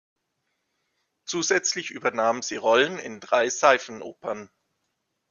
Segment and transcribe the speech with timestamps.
[1.25, 4.49] Zusätzlich übernahm sie Rollen in drei Seifenopern.